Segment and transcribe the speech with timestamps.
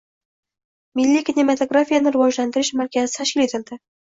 [0.99, 3.81] Milliy kinematografiyani rivojlantirish markazi tashkil etilding